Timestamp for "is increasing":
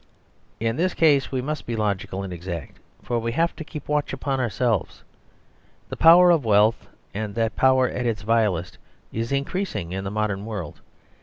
9.13-9.91